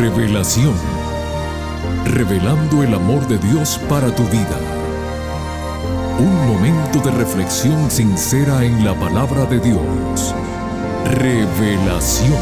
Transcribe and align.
Revelación. 0.00 0.72
Revelando 2.06 2.82
el 2.82 2.94
amor 2.94 3.28
de 3.28 3.36
Dios 3.36 3.78
para 3.86 4.10
tu 4.14 4.22
vida. 4.28 4.58
Un 6.18 6.34
momento 6.48 7.00
de 7.00 7.10
reflexión 7.10 7.90
sincera 7.90 8.64
en 8.64 8.82
la 8.82 8.98
palabra 8.98 9.44
de 9.44 9.60
Dios. 9.60 10.34
Revelación. 11.04 12.32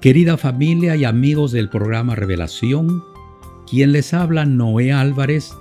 Querida 0.00 0.36
familia 0.36 0.96
y 0.96 1.04
amigos 1.04 1.52
del 1.52 1.68
programa 1.68 2.16
Revelación, 2.16 3.04
quien 3.70 3.92
les 3.92 4.12
habla 4.12 4.44
Noé 4.46 4.92
Álvarez, 4.92 5.54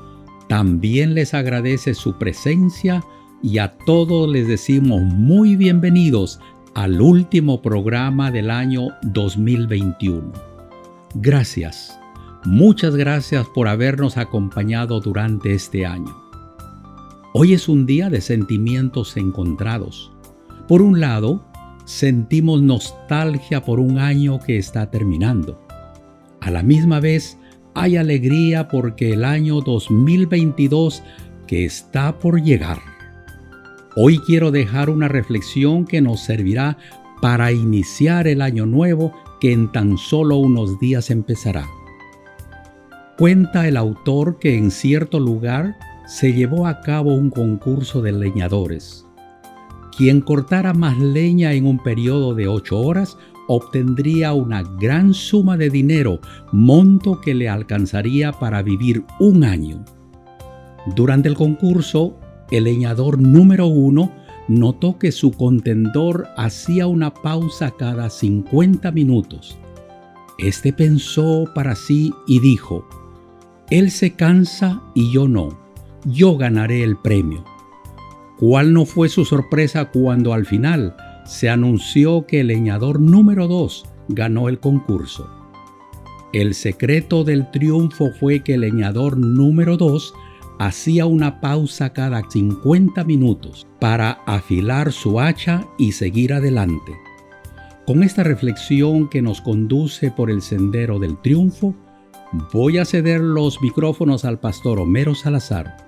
también 0.47 1.13
les 1.13 1.33
agradece 1.33 1.93
su 1.93 2.17
presencia 2.17 3.03
y 3.43 3.57
a 3.57 3.77
todos 3.85 4.29
les 4.29 4.47
decimos 4.47 5.01
muy 5.01 5.55
bienvenidos 5.55 6.39
al 6.73 7.01
último 7.01 7.61
programa 7.61 8.31
del 8.31 8.49
año 8.49 8.89
2021. 9.03 10.31
Gracias, 11.15 11.99
muchas 12.45 12.95
gracias 12.95 13.47
por 13.47 13.67
habernos 13.67 14.17
acompañado 14.17 14.99
durante 15.01 15.53
este 15.53 15.85
año. 15.85 16.15
Hoy 17.33 17.53
es 17.53 17.67
un 17.67 17.85
día 17.85 18.09
de 18.09 18.21
sentimientos 18.21 19.17
encontrados. 19.17 20.11
Por 20.67 20.81
un 20.81 20.99
lado, 20.99 21.45
sentimos 21.85 22.61
nostalgia 22.61 23.63
por 23.63 23.79
un 23.79 23.99
año 23.99 24.39
que 24.39 24.57
está 24.57 24.89
terminando. 24.89 25.61
A 26.41 26.51
la 26.51 26.63
misma 26.63 26.99
vez, 26.99 27.36
hay 27.79 27.95
alegría 27.95 28.67
porque 28.67 29.13
el 29.13 29.23
año 29.23 29.61
2022 29.61 31.03
que 31.45 31.63
está 31.63 32.17
por 32.17 32.41
llegar. 32.41 32.79
Hoy 33.95 34.17
quiero 34.17 34.49
dejar 34.49 34.89
una 34.89 35.07
reflexión 35.07 35.85
que 35.85 36.01
nos 36.01 36.21
servirá 36.21 36.77
para 37.21 37.51
iniciar 37.51 38.27
el 38.27 38.41
año 38.41 38.65
nuevo 38.65 39.13
que 39.39 39.51
en 39.51 39.71
tan 39.71 39.99
solo 39.99 40.37
unos 40.37 40.79
días 40.79 41.11
empezará. 41.11 41.67
Cuenta 43.15 43.67
el 43.67 43.77
autor 43.77 44.39
que 44.39 44.57
en 44.57 44.71
cierto 44.71 45.19
lugar 45.19 45.75
se 46.07 46.33
llevó 46.33 46.65
a 46.65 46.81
cabo 46.81 47.13
un 47.13 47.29
concurso 47.29 48.01
de 48.01 48.11
leñadores 48.11 49.07
quien 49.97 50.21
cortara 50.21 50.73
más 50.73 50.99
leña 50.99 51.53
en 51.53 51.65
un 51.65 51.79
periodo 51.79 52.35
de 52.35 52.47
ocho 52.47 52.79
horas 52.79 53.17
obtendría 53.47 54.33
una 54.33 54.63
gran 54.63 55.13
suma 55.13 55.57
de 55.57 55.69
dinero, 55.69 56.19
monto 56.51 57.21
que 57.21 57.33
le 57.33 57.49
alcanzaría 57.49 58.31
para 58.31 58.61
vivir 58.61 59.03
un 59.19 59.43
año. 59.43 59.83
Durante 60.95 61.27
el 61.27 61.35
concurso, 61.35 62.17
el 62.51 62.65
leñador 62.65 63.19
número 63.19 63.67
uno 63.67 64.11
notó 64.47 64.97
que 64.97 65.11
su 65.11 65.31
contendor 65.31 66.27
hacía 66.37 66.87
una 66.87 67.13
pausa 67.13 67.71
cada 67.77 68.09
50 68.09 68.91
minutos. 68.91 69.57
Este 70.37 70.71
pensó 70.71 71.45
para 71.53 71.75
sí 71.75 72.13
y 72.27 72.39
dijo, 72.39 72.87
Él 73.69 73.91
se 73.91 74.13
cansa 74.13 74.81
y 74.93 75.11
yo 75.11 75.27
no, 75.27 75.57
yo 76.05 76.37
ganaré 76.37 76.83
el 76.83 76.95
premio. 76.97 77.43
¿Cuál 78.37 78.71
no 78.71 78.85
fue 78.85 79.09
su 79.09 79.25
sorpresa 79.25 79.85
cuando 79.91 80.31
al 80.31 80.45
final 80.45 80.95
se 81.27 81.49
anunció 81.49 82.25
que 82.25 82.39
el 82.39 82.47
leñador 82.47 82.99
número 82.99 83.47
2 83.47 83.85
ganó 84.09 84.49
el 84.49 84.59
concurso? 84.59 85.29
El 86.33 86.53
secreto 86.55 87.23
del 87.23 87.51
triunfo 87.51 88.11
fue 88.19 88.43
que 88.43 88.55
el 88.55 88.61
leñador 88.61 89.17
número 89.17 89.77
2 89.77 90.13
hacía 90.59 91.05
una 91.05 91.39
pausa 91.41 91.93
cada 91.93 92.21
50 92.27 93.03
minutos 93.03 93.67
para 93.79 94.11
afilar 94.25 94.91
su 94.91 95.19
hacha 95.19 95.67
y 95.77 95.91
seguir 95.91 96.33
adelante. 96.33 96.93
Con 97.85 98.03
esta 98.03 98.23
reflexión 98.23 99.09
que 99.09 99.21
nos 99.21 99.41
conduce 99.41 100.11
por 100.11 100.31
el 100.31 100.41
sendero 100.41 100.97
del 100.99 101.17
triunfo, 101.21 101.75
voy 102.51 102.77
a 102.77 102.85
ceder 102.85 103.21
los 103.21 103.61
micrófonos 103.61 104.25
al 104.25 104.39
pastor 104.39 104.79
Homero 104.79 105.15
Salazar 105.15 105.87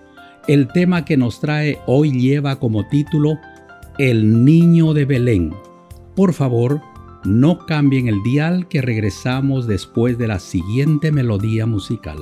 el 0.50 0.68
tema 0.68 1.06
que 1.06 1.16
nos 1.16 1.40
trae 1.40 1.78
hoy 1.86 2.12
lleva 2.12 2.58
como 2.58 2.88
título 2.88 3.38
El 4.00 4.46
niño 4.46 4.94
de 4.94 5.04
Belén. 5.04 5.54
Por 6.16 6.32
favor, 6.32 6.80
no 7.26 7.66
cambien 7.66 8.08
el 8.08 8.24
dial 8.24 8.70
que 8.70 8.82
regresamos 8.82 9.68
después 9.68 10.18
de 10.18 10.30
la 10.30 10.40
siguiente 10.40 11.12
melodía 11.12 11.66
musical. 11.66 12.18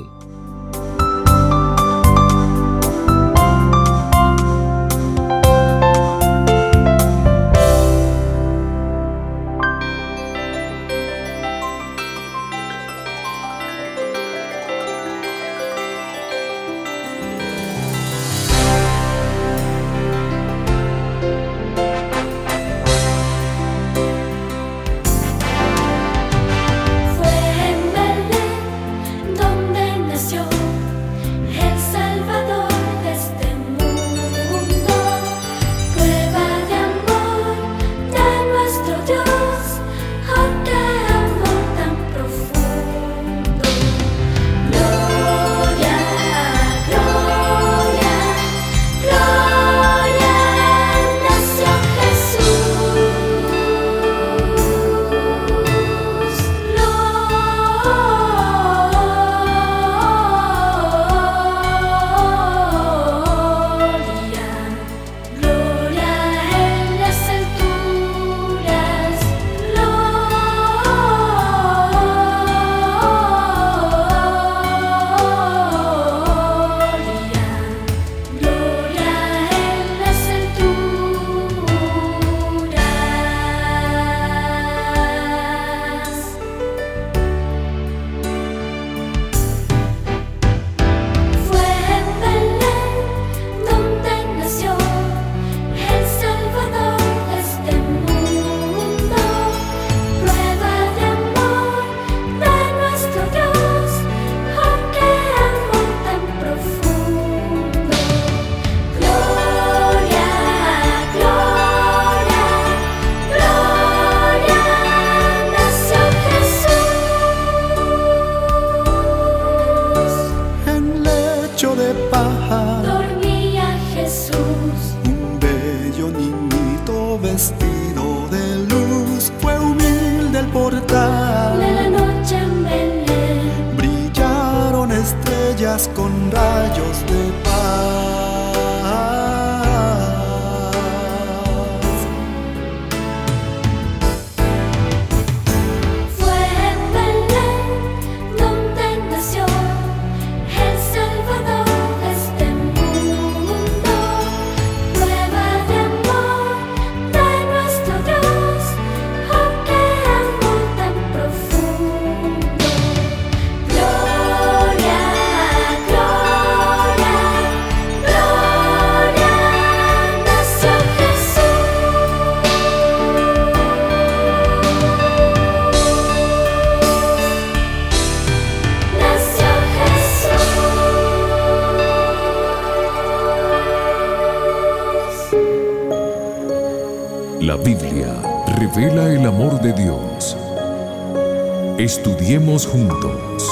Estudiemos 191.88 192.68
juntos. 192.68 193.48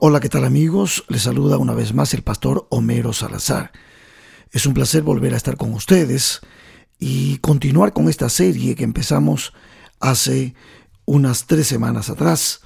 Hola, 0.00 0.20
¿qué 0.20 0.28
tal 0.28 0.44
amigos? 0.44 1.06
Les 1.08 1.22
saluda 1.22 1.56
una 1.56 1.72
vez 1.72 1.94
más 1.94 2.12
el 2.12 2.20
pastor 2.20 2.66
Homero 2.68 3.14
Salazar. 3.14 3.72
Es 4.50 4.66
un 4.66 4.74
placer 4.74 5.02
volver 5.02 5.32
a 5.32 5.38
estar 5.38 5.56
con 5.56 5.72
ustedes 5.72 6.42
y 6.98 7.38
continuar 7.38 7.94
con 7.94 8.10
esta 8.10 8.28
serie 8.28 8.74
que 8.74 8.84
empezamos 8.84 9.54
hace 9.98 10.54
unas 11.06 11.46
tres 11.46 11.66
semanas 11.66 12.10
atrás, 12.10 12.60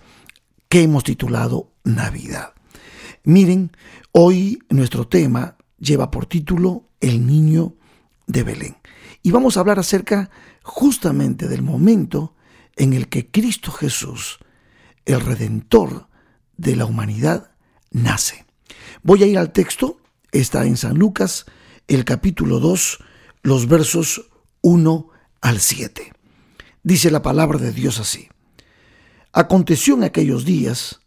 que 0.69 0.83
hemos 0.83 1.05
titulado 1.05 1.71
Navidad. 1.85 2.55
Miren, 3.23 3.71
hoy 4.11 4.59
nuestro 4.69 5.07
tema 5.07 5.57
lleva 5.79 6.11
por 6.11 6.27
título 6.27 6.89
El 7.01 7.25
niño 7.25 7.75
de 8.27 8.43
Belén. 8.43 8.80
Y 9.23 9.31
vamos 9.31 9.57
a 9.57 9.61
hablar 9.61 9.79
acerca 9.79 10.31
justamente 10.63 11.49
del 11.49 11.63
momento 11.63 12.35
en 12.77 12.93
el 12.93 13.09
que 13.09 13.31
Cristo 13.31 13.71
Jesús, 13.71 14.39
el 15.05 15.21
Redentor 15.21 16.09
de 16.57 16.77
la 16.77 16.87
humanidad, 16.87 17.53
nace. 17.91 18.47
Voy 19.03 19.23
a 19.23 19.27
ir 19.27 19.39
al 19.39 19.53
texto, 19.53 20.01
está 20.33 20.65
en 20.65 20.77
San 20.77 20.99
Lucas, 20.99 21.47
el 21.89 22.05
capítulo 22.05 22.61
2, 22.61 22.99
los 23.43 23.69
versos 23.69 24.31
1 24.63 25.09
al 25.41 25.61
7. 25.61 26.13
Dice 26.83 27.11
la 27.11 27.23
palabra 27.23 27.59
de 27.59 27.73
Dios 27.73 27.99
así. 27.99 28.29
Aconteció 29.33 29.95
en 29.95 30.05
aquellos 30.05 30.45
días 30.45 31.01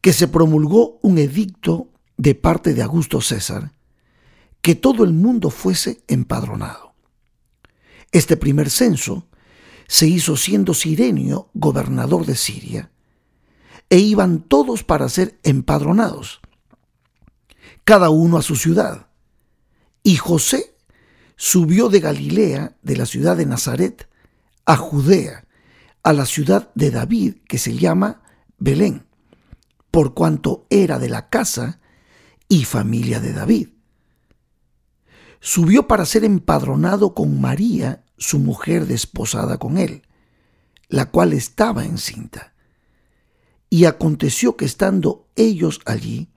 que 0.00 0.12
se 0.12 0.28
promulgó 0.28 0.98
un 1.02 1.18
edicto 1.18 1.88
de 2.16 2.34
parte 2.34 2.74
de 2.74 2.82
Augusto 2.82 3.20
César, 3.20 3.72
que 4.62 4.74
todo 4.74 5.04
el 5.04 5.12
mundo 5.12 5.50
fuese 5.50 6.02
empadronado. 6.08 6.89
Este 8.12 8.36
primer 8.36 8.70
censo 8.70 9.28
se 9.86 10.06
hizo 10.06 10.36
siendo 10.36 10.74
Sirenio 10.74 11.50
gobernador 11.54 12.26
de 12.26 12.36
Siria, 12.36 12.90
e 13.88 13.98
iban 13.98 14.40
todos 14.40 14.84
para 14.84 15.08
ser 15.08 15.38
empadronados, 15.42 16.40
cada 17.84 18.10
uno 18.10 18.38
a 18.38 18.42
su 18.42 18.56
ciudad. 18.56 19.08
Y 20.02 20.16
José 20.16 20.76
subió 21.36 21.88
de 21.88 22.00
Galilea, 22.00 22.76
de 22.82 22.96
la 22.96 23.06
ciudad 23.06 23.36
de 23.36 23.46
Nazaret, 23.46 24.08
a 24.64 24.76
Judea, 24.76 25.46
a 26.02 26.12
la 26.12 26.26
ciudad 26.26 26.70
de 26.74 26.90
David, 26.90 27.36
que 27.48 27.58
se 27.58 27.76
llama 27.76 28.22
Belén, 28.58 29.06
por 29.90 30.14
cuanto 30.14 30.66
era 30.70 30.98
de 30.98 31.08
la 31.08 31.28
casa 31.28 31.80
y 32.48 32.64
familia 32.64 33.20
de 33.20 33.32
David 33.32 33.68
subió 35.40 35.88
para 35.88 36.04
ser 36.04 36.24
empadronado 36.24 37.14
con 37.14 37.40
María, 37.40 38.04
su 38.18 38.38
mujer 38.38 38.86
desposada 38.86 39.58
con 39.58 39.78
él, 39.78 40.02
la 40.88 41.10
cual 41.10 41.32
estaba 41.32 41.84
encinta. 41.84 42.52
Y 43.70 43.86
aconteció 43.86 44.56
que 44.56 44.66
estando 44.66 45.26
ellos 45.36 45.80
allí, 45.86 46.28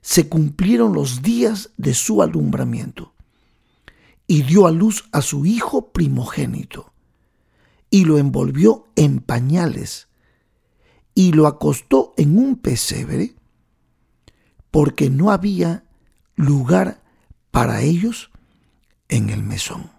se 0.00 0.28
cumplieron 0.28 0.94
los 0.94 1.22
días 1.22 1.70
de 1.76 1.94
su 1.94 2.22
alumbramiento, 2.22 3.14
y 4.26 4.42
dio 4.42 4.66
a 4.66 4.70
luz 4.70 5.08
a 5.12 5.20
su 5.20 5.44
hijo 5.44 5.92
primogénito, 5.92 6.92
y 7.90 8.04
lo 8.04 8.18
envolvió 8.18 8.86
en 8.96 9.20
pañales, 9.20 10.08
y 11.14 11.32
lo 11.32 11.46
acostó 11.46 12.14
en 12.16 12.38
un 12.38 12.56
pesebre, 12.56 13.34
porque 14.70 15.10
no 15.10 15.30
había 15.30 15.84
lugar 16.36 17.03
para 17.54 17.82
ellos 17.82 18.32
en 19.08 19.30
el 19.30 19.44
mesón. 19.44 19.92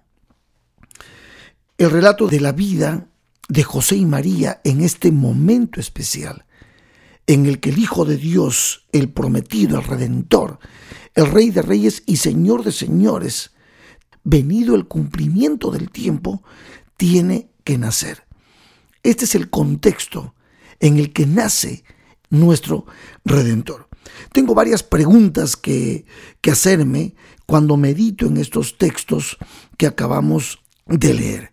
El 1.77 1.89
relato 1.89 2.27
de 2.27 2.41
la 2.41 2.51
vida 2.51 3.07
de 3.47 3.63
José 3.63 3.95
y 3.95 4.03
María 4.03 4.59
en 4.65 4.81
este 4.81 5.09
momento 5.09 5.79
especial, 5.79 6.43
en 7.27 7.45
el 7.45 7.61
que 7.61 7.69
el 7.69 7.79
Hijo 7.79 8.03
de 8.03 8.17
Dios, 8.17 8.85
el 8.91 9.07
prometido, 9.07 9.79
el 9.79 9.85
Redentor, 9.85 10.59
el 11.13 11.31
Rey 11.31 11.49
de 11.49 11.61
Reyes 11.61 12.03
y 12.05 12.17
Señor 12.17 12.65
de 12.65 12.73
Señores, 12.73 13.51
venido 14.25 14.75
el 14.75 14.85
cumplimiento 14.85 15.71
del 15.71 15.91
tiempo, 15.91 16.43
tiene 16.97 17.51
que 17.63 17.77
nacer. 17.77 18.25
Este 19.01 19.23
es 19.23 19.33
el 19.33 19.49
contexto 19.49 20.35
en 20.81 20.97
el 20.97 21.13
que 21.13 21.25
nace 21.25 21.85
nuestro 22.29 22.85
Redentor. 23.23 23.87
Tengo 24.33 24.53
varias 24.53 24.83
preguntas 24.83 25.55
que, 25.55 26.05
que 26.41 26.51
hacerme 26.51 27.15
cuando 27.45 27.77
medito 27.77 28.25
en 28.25 28.37
estos 28.37 28.77
textos 28.77 29.37
que 29.77 29.87
acabamos 29.87 30.59
de 30.85 31.13
leer. 31.13 31.51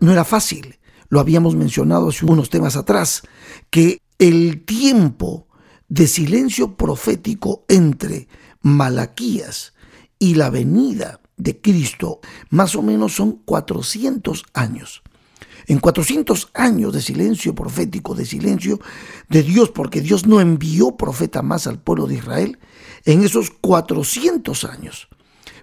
No 0.00 0.12
era 0.12 0.24
fácil, 0.24 0.78
lo 1.08 1.20
habíamos 1.20 1.54
mencionado 1.54 2.08
hace 2.08 2.24
unos 2.24 2.50
temas 2.50 2.76
atrás, 2.76 3.22
que 3.70 4.00
el 4.18 4.64
tiempo 4.64 5.48
de 5.88 6.06
silencio 6.06 6.76
profético 6.76 7.64
entre 7.68 8.28
Malaquías 8.60 9.74
y 10.18 10.34
la 10.34 10.50
venida 10.50 11.20
de 11.36 11.60
Cristo 11.60 12.20
más 12.50 12.74
o 12.74 12.82
menos 12.82 13.14
son 13.14 13.32
400 13.44 14.44
años. 14.52 15.02
En 15.66 15.80
400 15.80 16.50
años 16.54 16.92
de 16.94 17.02
silencio 17.02 17.54
profético, 17.54 18.14
de 18.14 18.24
silencio 18.24 18.80
de 19.28 19.42
Dios, 19.42 19.70
porque 19.70 20.00
Dios 20.00 20.26
no 20.26 20.40
envió 20.40 20.96
profeta 20.96 21.42
más 21.42 21.66
al 21.66 21.78
pueblo 21.78 22.06
de 22.06 22.14
Israel, 22.16 22.58
en 23.04 23.22
esos 23.22 23.50
400 23.50 24.64
años 24.64 25.07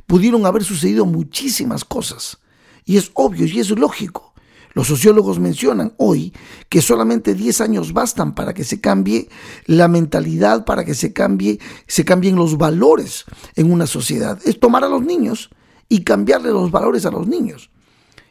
pudieron 0.07 0.45
haber 0.45 0.63
sucedido 0.63 1.05
muchísimas 1.05 1.83
cosas. 1.83 2.37
Y 2.85 2.97
es 2.97 3.11
obvio 3.13 3.45
y 3.45 3.59
es 3.59 3.69
lógico. 3.71 4.33
Los 4.73 4.87
sociólogos 4.87 5.39
mencionan 5.39 5.93
hoy 5.97 6.33
que 6.67 6.81
solamente 6.81 7.33
10 7.33 7.61
años 7.61 7.93
bastan 7.93 8.35
para 8.35 8.53
que 8.53 8.65
se 8.65 8.81
cambie 8.81 9.29
la 9.65 9.87
mentalidad, 9.87 10.65
para 10.65 10.83
que 10.83 10.93
se 10.93 11.13
cambie, 11.13 11.59
se 11.87 12.03
cambien 12.03 12.35
los 12.35 12.57
valores 12.57 13.23
en 13.55 13.71
una 13.71 13.87
sociedad. 13.87 14.37
Es 14.43 14.59
tomar 14.59 14.83
a 14.83 14.89
los 14.89 15.01
niños 15.01 15.49
y 15.87 16.03
cambiarle 16.03 16.49
los 16.49 16.71
valores 16.71 17.05
a 17.05 17.11
los 17.11 17.25
niños. 17.25 17.69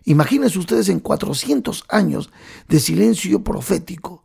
Imagínense 0.04 0.58
ustedes 0.58 0.90
en 0.90 1.00
400 1.00 1.84
años 1.88 2.30
de 2.68 2.78
silencio 2.78 3.42
profético 3.42 4.22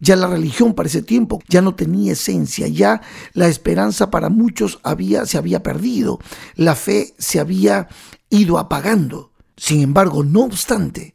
ya 0.00 0.16
la 0.16 0.26
religión 0.26 0.74
para 0.74 0.88
ese 0.88 1.02
tiempo 1.02 1.40
ya 1.48 1.62
no 1.62 1.74
tenía 1.74 2.12
esencia, 2.12 2.68
ya 2.68 3.00
la 3.32 3.48
esperanza 3.48 4.10
para 4.10 4.28
muchos 4.28 4.80
había, 4.82 5.26
se 5.26 5.38
había 5.38 5.62
perdido, 5.62 6.18
la 6.54 6.74
fe 6.74 7.14
se 7.18 7.40
había 7.40 7.88
ido 8.30 8.58
apagando. 8.58 9.32
Sin 9.56 9.80
embargo, 9.80 10.22
no 10.22 10.42
obstante, 10.42 11.14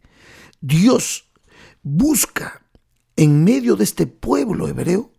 Dios 0.59 1.29
busca 1.81 2.61
en 3.15 3.43
medio 3.43 3.75
de 3.75 3.83
este 3.83 4.07
pueblo 4.07 4.67
hebreo 4.67 5.11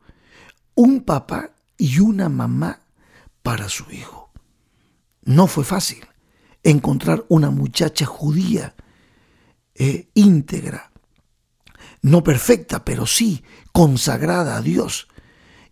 un 0.74 1.02
papá 1.02 1.50
y 1.78 2.00
una 2.00 2.28
mamá 2.28 2.80
para 3.42 3.68
su 3.68 3.90
hijo. 3.90 4.30
No 5.22 5.46
fue 5.46 5.64
fácil 5.64 6.04
encontrar 6.62 7.24
una 7.28 7.50
muchacha 7.50 8.06
judía 8.06 8.74
eh, 9.74 10.08
íntegra, 10.14 10.92
no 12.04 12.22
perfecta, 12.22 12.84
pero 12.84 13.06
sí 13.06 13.42
consagrada 13.72 14.58
a 14.58 14.60
Dios. 14.60 15.08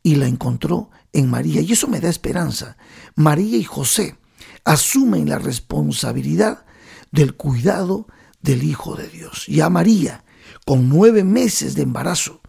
Y 0.03 0.15
la 0.15 0.27
encontró 0.27 0.91
en 1.13 1.29
María. 1.29 1.61
Y 1.61 1.73
eso 1.73 1.89
me 1.89 2.01
da 2.01 2.09
esperanza. 2.09 2.79
María 3.15 3.59
y 3.59 3.65
José 3.65 4.17
asumen 4.65 5.29
la 5.29 5.39
responsabilidad 5.39 6.65
del 7.11 7.35
cuidado 7.35 8.07
del 8.41 8.63
Hijo 8.63 8.97
de 8.97 9.09
Dios. 9.09 9.47
Y 9.47 9.61
a 9.61 9.69
María, 9.69 10.25
con 10.65 10.89
nueve 10.89 11.23
meses 11.23 11.75
de 11.75 11.83
embarazo, 11.83 12.41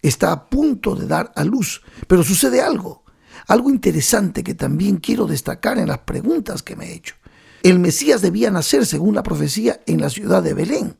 está 0.00 0.32
a 0.32 0.48
punto 0.48 0.96
de 0.96 1.06
dar 1.06 1.30
a 1.36 1.44
luz. 1.44 1.82
Pero 2.06 2.24
sucede 2.24 2.62
algo, 2.62 3.04
algo 3.46 3.68
interesante 3.68 4.42
que 4.42 4.54
también 4.54 4.96
quiero 4.96 5.26
destacar 5.26 5.76
en 5.76 5.88
las 5.88 5.98
preguntas 5.98 6.62
que 6.62 6.76
me 6.76 6.86
he 6.86 6.94
hecho. 6.94 7.14
El 7.62 7.78
Mesías 7.78 8.22
debía 8.22 8.50
nacer, 8.50 8.86
según 8.86 9.14
la 9.14 9.22
profecía, 9.22 9.82
en 9.84 10.00
la 10.00 10.08
ciudad 10.08 10.42
de 10.42 10.54
Belén. 10.54 10.96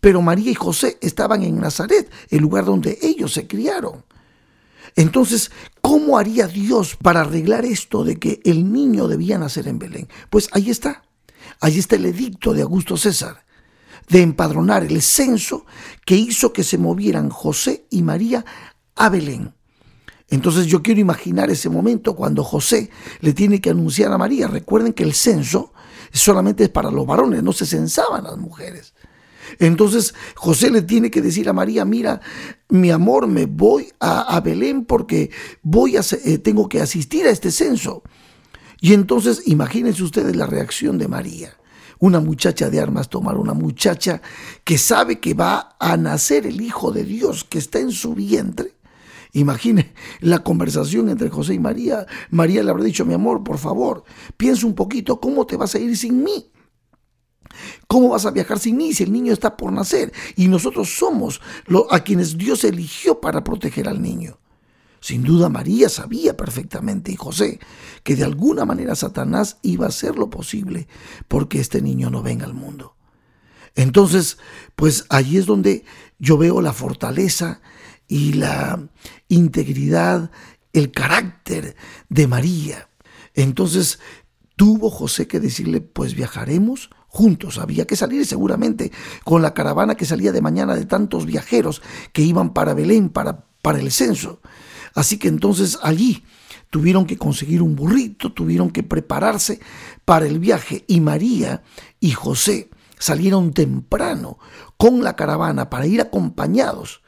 Pero 0.00 0.22
María 0.22 0.50
y 0.50 0.54
José 0.54 0.98
estaban 1.00 1.42
en 1.42 1.60
Nazaret, 1.60 2.10
el 2.30 2.40
lugar 2.40 2.64
donde 2.64 2.98
ellos 3.02 3.32
se 3.32 3.46
criaron. 3.46 4.04
Entonces, 4.96 5.50
¿cómo 5.80 6.18
haría 6.18 6.48
Dios 6.48 6.96
para 7.00 7.20
arreglar 7.20 7.64
esto 7.64 8.02
de 8.02 8.18
que 8.18 8.40
el 8.44 8.72
niño 8.72 9.08
debía 9.08 9.38
nacer 9.38 9.68
en 9.68 9.78
Belén? 9.78 10.08
Pues 10.30 10.48
ahí 10.52 10.70
está. 10.70 11.02
Ahí 11.60 11.78
está 11.78 11.96
el 11.96 12.06
edicto 12.06 12.54
de 12.54 12.62
Augusto 12.62 12.96
César 12.96 13.44
de 14.10 14.22
empadronar 14.22 14.84
el 14.84 15.00
censo 15.00 15.64
que 16.04 16.16
hizo 16.16 16.52
que 16.52 16.64
se 16.64 16.78
movieran 16.78 17.30
José 17.30 17.86
y 17.90 18.02
María 18.02 18.44
a 18.96 19.08
Belén. 19.08 19.54
Entonces 20.28 20.66
yo 20.66 20.82
quiero 20.82 21.00
imaginar 21.00 21.50
ese 21.50 21.68
momento 21.68 22.14
cuando 22.14 22.44
José 22.44 22.90
le 23.20 23.32
tiene 23.32 23.60
que 23.60 23.70
anunciar 23.70 24.12
a 24.12 24.18
María. 24.18 24.48
Recuerden 24.48 24.92
que 24.92 25.04
el 25.04 25.14
censo 25.14 25.72
solamente 26.12 26.64
es 26.64 26.70
para 26.70 26.90
los 26.90 27.06
varones, 27.06 27.42
no 27.42 27.52
se 27.52 27.66
censaban 27.66 28.24
las 28.24 28.36
mujeres. 28.36 28.94
Entonces 29.60 30.14
José 30.34 30.70
le 30.70 30.82
tiene 30.82 31.10
que 31.10 31.20
decir 31.20 31.48
a 31.48 31.52
María, 31.52 31.84
mira, 31.84 32.20
mi 32.70 32.90
amor, 32.90 33.28
me 33.28 33.44
voy 33.44 33.92
a, 34.00 34.40
Belén 34.40 34.86
porque 34.86 35.30
voy 35.62 35.98
a, 35.98 36.00
eh, 36.24 36.38
tengo 36.38 36.68
que 36.68 36.80
asistir 36.80 37.26
a 37.26 37.30
este 37.30 37.52
censo. 37.52 38.02
Y 38.80 38.94
entonces 38.94 39.42
imagínense 39.46 40.02
ustedes 40.02 40.34
la 40.34 40.46
reacción 40.46 40.96
de 40.96 41.08
María. 41.08 41.56
Una 41.98 42.20
muchacha 42.20 42.70
de 42.70 42.80
armas 42.80 43.10
tomar, 43.10 43.36
una 43.36 43.52
muchacha 43.52 44.22
que 44.64 44.78
sabe 44.78 45.20
que 45.20 45.34
va 45.34 45.76
a 45.78 45.98
nacer 45.98 46.46
el 46.46 46.62
Hijo 46.62 46.90
de 46.90 47.04
Dios 47.04 47.44
que 47.44 47.58
está 47.58 47.78
en 47.78 47.92
su 47.92 48.14
vientre. 48.14 48.72
Imagine 49.32 49.92
la 50.20 50.42
conversación 50.42 51.10
entre 51.10 51.28
José 51.28 51.52
y 51.52 51.58
María. 51.58 52.06
María 52.30 52.62
le 52.62 52.70
habrá 52.70 52.82
dicho, 52.82 53.04
mi 53.04 53.12
amor, 53.12 53.44
por 53.44 53.58
favor, 53.58 54.04
piensa 54.38 54.66
un 54.66 54.74
poquito, 54.74 55.20
¿cómo 55.20 55.46
te 55.46 55.56
vas 55.56 55.74
a 55.74 55.78
ir 55.78 55.94
sin 55.98 56.24
mí? 56.24 56.50
¿Cómo 57.86 58.10
vas 58.10 58.26
a 58.26 58.30
viajar 58.30 58.58
sin 58.58 58.80
si 58.94 59.02
el 59.02 59.12
niño 59.12 59.32
está 59.32 59.56
por 59.56 59.72
nacer? 59.72 60.12
Y 60.36 60.48
nosotros 60.48 60.94
somos 60.96 61.40
a 61.90 62.00
quienes 62.00 62.38
Dios 62.38 62.64
eligió 62.64 63.20
para 63.20 63.44
proteger 63.44 63.88
al 63.88 64.00
niño. 64.00 64.38
Sin 65.00 65.22
duda 65.22 65.48
María 65.48 65.88
sabía 65.88 66.36
perfectamente 66.36 67.10
y 67.10 67.16
José 67.16 67.58
que 68.02 68.16
de 68.16 68.24
alguna 68.24 68.66
manera 68.66 68.94
Satanás 68.94 69.58
iba 69.62 69.86
a 69.86 69.88
hacer 69.88 70.16
lo 70.16 70.28
posible 70.28 70.88
porque 71.26 71.58
este 71.58 71.80
niño 71.80 72.10
no 72.10 72.22
venga 72.22 72.44
al 72.44 72.54
mundo. 72.54 72.96
Entonces, 73.76 74.38
pues 74.76 75.06
allí 75.08 75.38
es 75.38 75.46
donde 75.46 75.84
yo 76.18 76.36
veo 76.36 76.60
la 76.60 76.72
fortaleza 76.72 77.62
y 78.08 78.34
la 78.34 78.88
integridad, 79.28 80.30
el 80.72 80.90
carácter 80.90 81.76
de 82.08 82.26
María. 82.26 82.90
Entonces 83.34 84.00
tuvo 84.56 84.90
José 84.90 85.26
que 85.26 85.40
decirle, 85.40 85.80
pues 85.80 86.14
viajaremos 86.14 86.90
juntos. 87.10 87.58
Había 87.58 87.86
que 87.86 87.96
salir 87.96 88.24
seguramente 88.24 88.90
con 89.24 89.42
la 89.42 89.52
caravana 89.52 89.96
que 89.96 90.06
salía 90.06 90.32
de 90.32 90.40
mañana 90.40 90.74
de 90.74 90.86
tantos 90.86 91.26
viajeros 91.26 91.82
que 92.12 92.22
iban 92.22 92.54
para 92.54 92.72
Belén, 92.72 93.10
para, 93.10 93.44
para 93.60 93.80
el 93.80 93.92
censo. 93.92 94.40
Así 94.94 95.18
que 95.18 95.28
entonces 95.28 95.78
allí 95.82 96.24
tuvieron 96.70 97.04
que 97.04 97.18
conseguir 97.18 97.62
un 97.62 97.76
burrito, 97.76 98.32
tuvieron 98.32 98.70
que 98.70 98.82
prepararse 98.82 99.60
para 100.04 100.26
el 100.26 100.38
viaje 100.38 100.84
y 100.86 101.00
María 101.00 101.62
y 101.98 102.12
José 102.12 102.70
salieron 102.98 103.52
temprano 103.52 104.38
con 104.76 105.02
la 105.02 105.16
caravana 105.16 105.68
para 105.68 105.86
ir 105.86 106.00
acompañados 106.00 107.02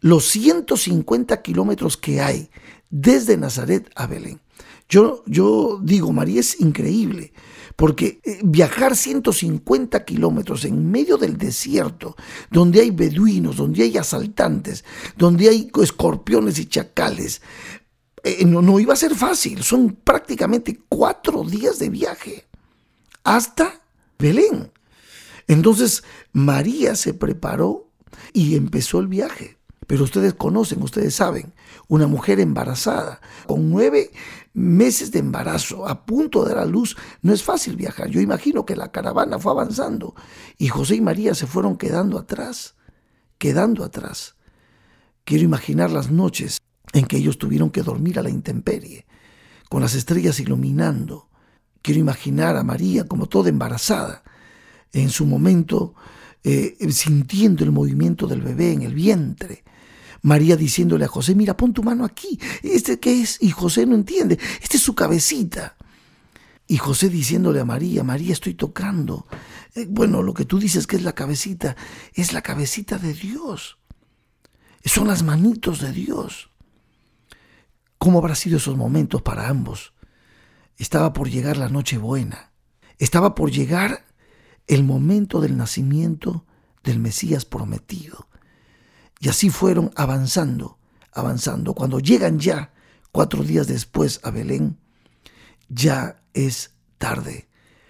los 0.00 0.24
150 0.28 1.42
kilómetros 1.42 1.96
que 1.96 2.20
hay 2.20 2.50
desde 2.88 3.36
Nazaret 3.36 3.90
a 3.94 4.06
Belén. 4.06 4.40
Yo, 4.88 5.22
yo 5.26 5.78
digo, 5.82 6.12
María 6.12 6.40
es 6.40 6.60
increíble, 6.60 7.32
porque 7.80 8.20
eh, 8.24 8.40
viajar 8.44 8.94
150 8.94 10.04
kilómetros 10.04 10.66
en 10.66 10.90
medio 10.90 11.16
del 11.16 11.38
desierto, 11.38 12.14
donde 12.50 12.82
hay 12.82 12.90
beduinos, 12.90 13.56
donde 13.56 13.84
hay 13.84 13.96
asaltantes, 13.96 14.84
donde 15.16 15.48
hay 15.48 15.70
escorpiones 15.80 16.58
y 16.58 16.66
chacales, 16.66 17.40
eh, 18.22 18.44
no, 18.44 18.60
no 18.60 18.78
iba 18.80 18.92
a 18.92 18.98
ser 18.98 19.14
fácil. 19.14 19.62
Son 19.62 19.96
prácticamente 20.04 20.78
cuatro 20.90 21.42
días 21.42 21.78
de 21.78 21.88
viaje 21.88 22.46
hasta 23.24 23.80
Belén. 24.18 24.70
Entonces 25.46 26.04
María 26.34 26.94
se 26.96 27.14
preparó 27.14 27.88
y 28.34 28.56
empezó 28.56 29.00
el 29.00 29.06
viaje. 29.06 29.56
Pero 29.90 30.04
ustedes 30.04 30.34
conocen, 30.34 30.80
ustedes 30.84 31.16
saben, 31.16 31.52
una 31.88 32.06
mujer 32.06 32.38
embarazada 32.38 33.20
con 33.48 33.68
nueve 33.70 34.12
meses 34.52 35.10
de 35.10 35.18
embarazo, 35.18 35.88
a 35.88 36.06
punto 36.06 36.44
de 36.44 36.54
dar 36.54 36.62
a 36.62 36.64
luz, 36.64 36.96
no 37.22 37.32
es 37.32 37.42
fácil 37.42 37.74
viajar. 37.74 38.08
Yo 38.08 38.20
imagino 38.20 38.64
que 38.64 38.76
la 38.76 38.92
caravana 38.92 39.40
fue 39.40 39.50
avanzando 39.50 40.14
y 40.58 40.68
José 40.68 40.94
y 40.94 41.00
María 41.00 41.34
se 41.34 41.48
fueron 41.48 41.76
quedando 41.76 42.20
atrás, 42.20 42.76
quedando 43.36 43.82
atrás. 43.82 44.36
Quiero 45.24 45.42
imaginar 45.42 45.90
las 45.90 46.08
noches 46.08 46.60
en 46.92 47.04
que 47.06 47.16
ellos 47.16 47.36
tuvieron 47.36 47.70
que 47.70 47.82
dormir 47.82 48.20
a 48.20 48.22
la 48.22 48.30
intemperie, 48.30 49.06
con 49.68 49.82
las 49.82 49.96
estrellas 49.96 50.38
iluminando. 50.38 51.30
Quiero 51.82 51.98
imaginar 51.98 52.56
a 52.56 52.62
María 52.62 53.08
como 53.08 53.26
toda 53.26 53.48
embarazada, 53.48 54.22
en 54.92 55.10
su 55.10 55.26
momento 55.26 55.96
eh, 56.44 56.76
sintiendo 56.92 57.64
el 57.64 57.72
movimiento 57.72 58.28
del 58.28 58.40
bebé 58.40 58.70
en 58.70 58.82
el 58.82 58.94
vientre, 58.94 59.64
María 60.22 60.56
diciéndole 60.56 61.04
a 61.04 61.08
José, 61.08 61.34
mira, 61.34 61.56
pon 61.56 61.72
tu 61.72 61.82
mano 61.82 62.04
aquí. 62.04 62.38
¿Este 62.62 62.98
qué 62.98 63.22
es? 63.22 63.38
Y 63.40 63.50
José 63.50 63.86
no 63.86 63.94
entiende. 63.94 64.38
Esta 64.62 64.76
es 64.76 64.82
su 64.82 64.94
cabecita. 64.94 65.76
Y 66.66 66.76
José 66.76 67.08
diciéndole 67.08 67.60
a 67.60 67.64
María, 67.64 68.04
María, 68.04 68.32
estoy 68.32 68.54
tocando. 68.54 69.26
Eh, 69.74 69.86
bueno, 69.88 70.22
lo 70.22 70.34
que 70.34 70.44
tú 70.44 70.58
dices 70.58 70.86
que 70.86 70.96
es 70.96 71.02
la 71.02 71.14
cabecita, 71.14 71.76
es 72.14 72.32
la 72.32 72.42
cabecita 72.42 72.98
de 72.98 73.14
Dios. 73.14 73.78
Son 74.84 75.08
las 75.08 75.22
manitos 75.22 75.80
de 75.80 75.92
Dios. 75.92 76.50
¿Cómo 77.98 78.18
habrá 78.18 78.34
sido 78.34 78.58
esos 78.58 78.76
momentos 78.76 79.20
para 79.20 79.48
ambos? 79.48 79.92
Estaba 80.78 81.12
por 81.12 81.28
llegar 81.28 81.56
la 81.56 81.68
noche 81.68 81.98
buena. 81.98 82.52
Estaba 82.98 83.34
por 83.34 83.50
llegar 83.50 84.06
el 84.66 84.84
momento 84.84 85.40
del 85.40 85.56
nacimiento 85.56 86.46
del 86.82 87.00
Mesías 87.00 87.44
prometido. 87.44 88.29
Y 89.20 89.28
así 89.28 89.50
fueron 89.50 89.92
avanzando, 89.96 90.78
avanzando. 91.12 91.74
Cuando 91.74 92.00
llegan 92.00 92.38
ya, 92.38 92.72
cuatro 93.12 93.44
días 93.44 93.66
después, 93.66 94.18
a 94.24 94.30
Belén, 94.30 94.78
ya 95.68 96.22
es 96.32 96.72
tarde. 96.96 97.46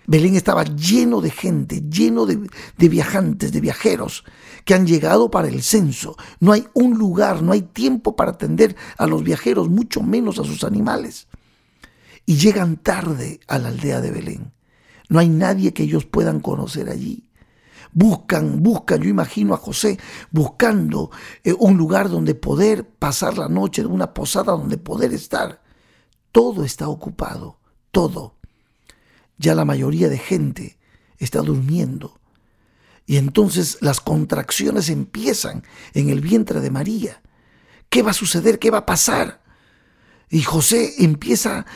Belén 0.09 0.35
estaba 0.35 0.65
lleno 0.65 1.21
de 1.21 1.31
gente, 1.31 1.83
lleno 1.89 2.27
de, 2.27 2.51
de, 2.77 2.89
viajantes, 2.89 3.53
de 3.53 3.61
viajeros 3.61 4.25
que 4.65 4.75
han 4.75 4.89
llegado 4.89 5.31
para 5.31 5.47
el 5.47 5.63
censo. 5.63 6.17
No 6.41 6.53
hay 6.53 6.67
un 6.75 6.99
lugar, 6.99 7.43
no 7.43 7.53
hay 7.53 7.63
tiempo 7.63 8.17
para 8.17 8.33
atender 8.33 8.75
a 8.99 9.07
los 9.07 9.23
viajeros, 9.23 9.69
mucho 9.69 10.03
menos 10.03 10.41
a 10.41 10.45
sus 10.45 10.65
animales. 10.65 11.29
Y 12.27 12.39
llegan 12.39 12.77
tarde 12.77 13.39
a 13.47 13.59
la 13.59 13.69
aldea 13.69 14.01
de 14.01 14.11
Belén. 14.11 14.53
No 15.09 15.21
hay 15.21 15.29
nadie 15.29 15.73
que 15.73 15.85
ellos 15.85 16.07
puedan 16.07 16.41
conocer 16.41 16.91
allí. 16.91 17.30
Buscan, 17.93 18.63
buscan, 18.63 19.03
yo 19.03 19.09
imagino 19.09 19.55
a 19.55 19.57
José 19.57 19.99
buscando 20.31 21.11
eh, 21.43 21.55
un 21.59 21.77
lugar 21.77 22.09
donde 22.09 22.35
poder 22.35 22.89
pasar 22.89 23.37
la 23.37 23.49
noche, 23.49 23.85
una 23.85 24.15
posada 24.15 24.53
donde 24.53 24.79
poder 24.79 25.13
estar. 25.13 25.63
Todo 26.33 26.65
está 26.65 26.89
ocupado, 26.89 27.59
todo. 27.91 28.37
Ya 29.39 29.55
la 29.55 29.65
mayoría 29.65 30.09
de 30.09 30.19
gente 30.19 30.79
está 31.19 31.41
durmiendo. 31.41 32.21
Y 33.07 33.17
entonces 33.17 33.79
las 33.81 34.01
contracciones 34.01 34.89
empiezan 34.89 35.65
en 35.95 36.11
el 36.11 36.21
vientre 36.21 36.61
de 36.61 36.71
María. 36.71 37.23
¿Qué 37.89 38.03
va 38.03 38.13
a 38.13 38.15
suceder? 38.15 38.61
¿Qué 38.61 38.71
va 38.71 38.79
a 38.79 38.87
pasar? 38.87 39.43
Y 40.29 40.43
José 40.43 40.95
empieza 40.99 41.67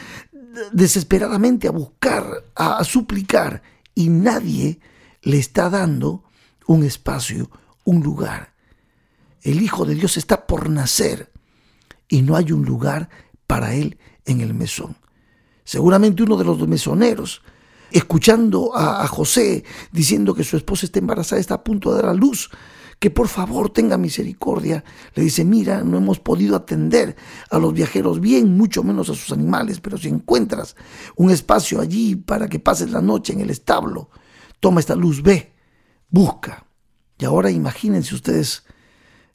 desesperadamente 0.72 1.66
a 1.66 1.72
buscar, 1.72 2.44
a 2.54 2.84
suplicar, 2.84 3.62
y 3.96 4.08
nadie 4.08 4.80
le 5.24 5.38
está 5.38 5.70
dando 5.70 6.22
un 6.66 6.84
espacio, 6.84 7.50
un 7.84 8.02
lugar. 8.02 8.54
El 9.42 9.60
Hijo 9.60 9.84
de 9.84 9.94
Dios 9.94 10.16
está 10.16 10.46
por 10.46 10.70
nacer 10.70 11.32
y 12.08 12.22
no 12.22 12.36
hay 12.36 12.52
un 12.52 12.64
lugar 12.64 13.08
para 13.46 13.74
él 13.74 13.98
en 14.24 14.40
el 14.40 14.54
mesón. 14.54 14.96
Seguramente 15.64 16.22
uno 16.22 16.36
de 16.36 16.44
los 16.44 16.66
mesoneros, 16.68 17.42
escuchando 17.90 18.72
a, 18.74 19.06
José 19.08 19.64
diciendo 19.92 20.34
que 20.34 20.44
su 20.44 20.56
esposa 20.56 20.86
está 20.86 20.98
embarazada, 20.98 21.40
está 21.40 21.54
a 21.54 21.64
punto 21.64 21.90
de 21.90 22.02
dar 22.02 22.10
a 22.10 22.14
luz, 22.14 22.50
que 22.98 23.10
por 23.10 23.28
favor 23.28 23.70
tenga 23.70 23.96
misericordia. 23.96 24.84
Le 25.14 25.24
dice, 25.24 25.44
mira, 25.44 25.82
no 25.82 25.98
hemos 25.98 26.20
podido 26.20 26.56
atender 26.56 27.16
a 27.50 27.58
los 27.58 27.72
viajeros 27.72 28.20
bien, 28.20 28.56
mucho 28.56 28.82
menos 28.82 29.08
a 29.08 29.14
sus 29.14 29.32
animales, 29.32 29.80
pero 29.80 29.96
si 29.96 30.08
encuentras 30.08 30.76
un 31.16 31.30
espacio 31.30 31.80
allí 31.80 32.16
para 32.16 32.48
que 32.48 32.58
pases 32.58 32.90
la 32.90 33.00
noche 33.00 33.32
en 33.32 33.40
el 33.40 33.50
establo, 33.50 34.10
toma 34.60 34.80
esta 34.80 34.94
luz, 34.94 35.22
ve, 35.22 35.52
busca. 36.08 36.66
Y 37.18 37.24
ahora 37.24 37.50
imagínense 37.50 38.14
ustedes, 38.14 38.64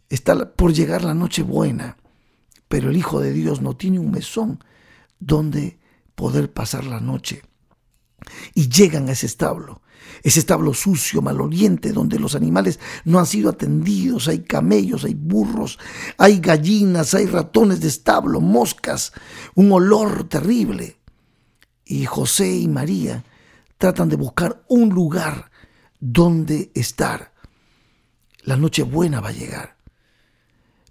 está 0.09 0.53
por 0.53 0.73
llegar 0.73 1.03
la 1.03 1.13
noche 1.13 1.43
buena, 1.43 1.97
pero 2.67 2.89
el 2.89 2.97
Hijo 2.97 3.19
de 3.19 3.33
Dios 3.33 3.61
no 3.61 3.75
tiene 3.75 3.99
un 3.99 4.11
mesón 4.11 4.63
donde 5.19 5.79
poder 6.15 6.51
pasar 6.51 6.85
la 6.85 6.99
noche. 6.99 7.43
Y 8.53 8.69
llegan 8.69 9.07
a 9.07 9.13
ese 9.13 9.25
establo, 9.25 9.81
ese 10.23 10.39
establo 10.39 10.73
sucio, 10.73 11.21
maloliente, 11.21 11.93
donde 11.93 12.19
los 12.19 12.35
animales 12.35 12.79
no 13.05 13.19
han 13.19 13.25
sido 13.25 13.49
atendidos, 13.49 14.27
hay 14.27 14.39
camellos, 14.39 15.05
hay 15.05 15.13
burros, 15.13 15.79
hay 16.17 16.39
gallinas, 16.39 17.13
hay 17.13 17.25
ratones 17.25 17.79
de 17.79 17.87
establo, 17.87 18.41
moscas, 18.41 19.13
un 19.55 19.71
olor 19.71 20.25
terrible. 20.25 20.97
Y 21.85 22.05
José 22.05 22.51
y 22.57 22.67
María 22.67 23.23
tratan 23.79 24.09
de 24.09 24.17
buscar 24.17 24.61
un 24.67 24.89
lugar 24.89 25.49
donde 25.99 26.69
estar. 26.75 27.33
La 28.43 28.57
noche 28.57 28.83
buena 28.83 29.21
va 29.21 29.29
a 29.29 29.33
llegar. 29.33 29.77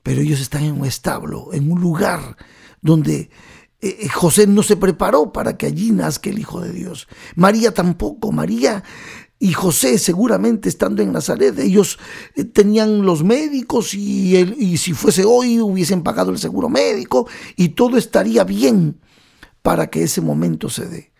Pero 0.02 0.22
ellos 0.22 0.40
están 0.40 0.64
en 0.64 0.80
un 0.80 0.86
establo, 0.86 1.50
en 1.52 1.70
un 1.70 1.80
lugar 1.80 2.36
donde 2.80 3.30
eh, 3.80 3.98
eh, 4.00 4.08
José 4.08 4.46
no 4.46 4.62
se 4.62 4.76
preparó 4.76 5.32
para 5.32 5.56
que 5.56 5.66
allí 5.66 5.90
nazca 5.90 6.30
el 6.30 6.38
Hijo 6.38 6.60
de 6.60 6.72
Dios. 6.72 7.08
María 7.36 7.74
tampoco. 7.74 8.32
María 8.32 8.82
y 9.38 9.52
José 9.52 9.98
seguramente 9.98 10.68
estando 10.70 11.02
en 11.02 11.12
Nazaret, 11.12 11.58
ellos 11.58 11.98
eh, 12.34 12.44
tenían 12.44 13.02
los 13.02 13.22
médicos 13.22 13.92
y, 13.92 14.34
y 14.34 14.78
si 14.78 14.94
fuese 14.94 15.24
hoy 15.26 15.60
hubiesen 15.60 16.02
pagado 16.02 16.30
el 16.30 16.38
seguro 16.38 16.70
médico 16.70 17.28
y 17.54 17.70
todo 17.70 17.98
estaría 17.98 18.44
bien 18.44 18.98
para 19.60 19.88
que 19.90 20.04
ese 20.04 20.22
momento 20.22 20.70
se 20.70 20.86
dé. 20.86 21.12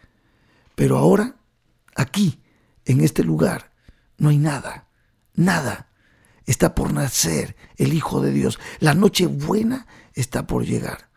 Pero 0.74 0.96
ahora, 0.96 1.37
aquí, 1.98 2.40
en 2.84 3.02
este 3.02 3.22
lugar, 3.24 3.72
no 4.16 4.30
hay 4.30 4.38
nada, 4.38 4.88
nada. 5.34 5.90
Está 6.46 6.74
por 6.74 6.94
nacer 6.94 7.56
el 7.76 7.92
Hijo 7.92 8.22
de 8.22 8.32
Dios. 8.32 8.58
La 8.78 8.94
noche 8.94 9.26
buena 9.26 9.86
está 10.14 10.46
por 10.46 10.64
llegar. 10.64 11.08